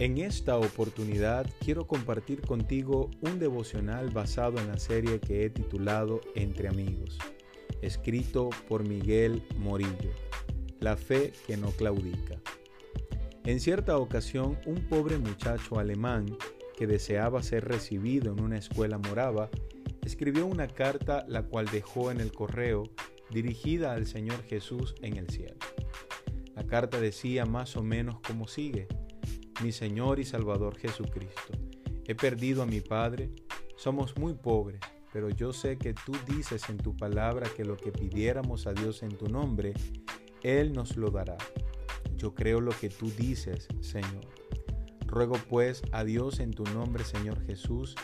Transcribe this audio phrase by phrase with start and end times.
[0.00, 6.22] En esta oportunidad quiero compartir contigo un devocional basado en la serie que he titulado
[6.34, 7.18] Entre amigos,
[7.82, 10.10] escrito por Miguel Morillo,
[10.78, 12.40] La fe que no claudica.
[13.44, 16.34] En cierta ocasión, un pobre muchacho alemán
[16.78, 19.50] que deseaba ser recibido en una escuela morava,
[20.02, 22.84] escribió una carta la cual dejó en el correo
[23.28, 25.58] dirigida al Señor Jesús en el cielo.
[26.56, 28.88] La carta decía más o menos como sigue
[29.62, 31.52] mi Señor y Salvador Jesucristo.
[32.06, 33.30] He perdido a mi Padre,
[33.76, 34.80] somos muy pobres,
[35.12, 39.02] pero yo sé que tú dices en tu palabra que lo que pidiéramos a Dios
[39.02, 39.74] en tu nombre,
[40.42, 41.36] Él nos lo dará.
[42.16, 44.26] Yo creo lo que tú dices, Señor.
[45.06, 47.96] Ruego pues a Dios en tu nombre, Señor Jesús,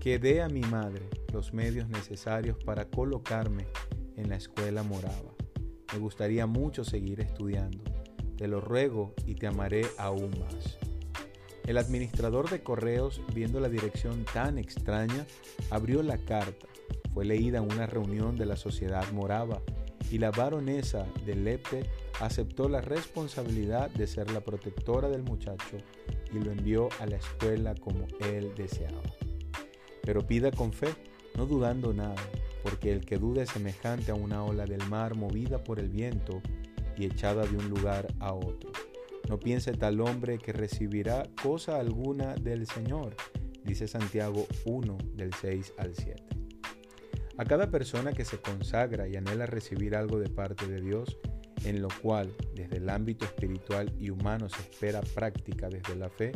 [0.00, 3.66] que dé a mi madre los medios necesarios para colocarme
[4.16, 5.34] en la escuela morava.
[5.92, 7.82] Me gustaría mucho seguir estudiando.
[8.36, 10.78] Te lo ruego y te amaré aún más.
[11.66, 15.26] El administrador de correos, viendo la dirección tan extraña,
[15.70, 16.66] abrió la carta.
[17.14, 19.62] Fue leída en una reunión de la sociedad morava
[20.10, 21.86] y la baronesa de Lepe
[22.20, 25.78] aceptó la responsabilidad de ser la protectora del muchacho
[26.32, 29.00] y lo envió a la escuela como él deseaba.
[30.02, 30.88] Pero pida con fe,
[31.34, 32.22] no dudando nada,
[32.62, 36.42] porque el que dude es semejante a una ola del mar movida por el viento
[36.98, 38.70] y echada de un lugar a otro.
[39.28, 43.16] No piense tal hombre que recibirá cosa alguna del Señor,
[43.64, 46.22] dice Santiago 1 del 6 al 7.
[47.38, 51.18] A cada persona que se consagra y anhela recibir algo de parte de Dios,
[51.64, 56.32] en lo cual desde el ámbito espiritual y humano se espera práctica desde la fe,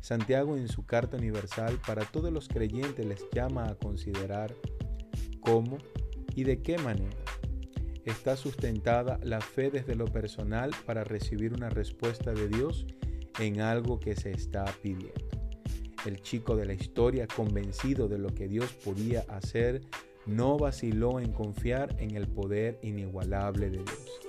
[0.00, 4.54] Santiago en su carta universal para todos los creyentes les llama a considerar
[5.40, 5.78] cómo
[6.36, 7.27] y de qué manera
[8.04, 12.86] está sustentada la fe desde lo personal para recibir una respuesta de Dios
[13.38, 15.28] en algo que se está pidiendo.
[16.06, 19.82] El chico de la historia, convencido de lo que Dios podía hacer,
[20.26, 24.20] no vaciló en confiar en el poder inigualable de Dios.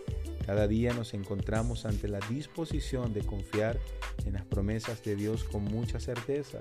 [0.45, 3.79] Cada día nos encontramos ante la disposición de confiar
[4.25, 6.59] en las promesas de Dios con mucha certeza.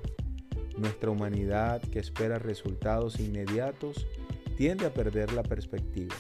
[0.77, 4.07] Nuestra humanidad, que espera resultados inmediatos,
[4.59, 6.17] tiende a perder la perspectiva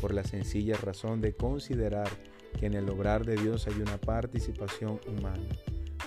[0.00, 2.08] por la sencilla razón de considerar
[2.56, 5.48] que en el obrar de Dios hay una participación humana,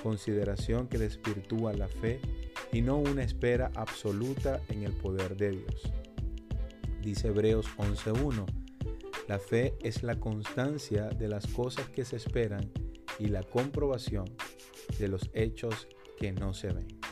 [0.01, 2.21] consideración que desvirtúa la fe
[2.71, 5.91] y no una espera absoluta en el poder de Dios.
[7.01, 8.45] Dice Hebreos 11.1,
[9.27, 12.71] la fe es la constancia de las cosas que se esperan
[13.19, 14.33] y la comprobación
[14.99, 17.02] de los hechos que no se ven.